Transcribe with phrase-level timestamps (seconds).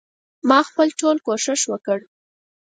[0.49, 1.99] ما خپل ټول کوښښ وکړ.